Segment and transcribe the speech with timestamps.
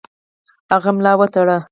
[0.71, 1.57] هغه ملا وتړي.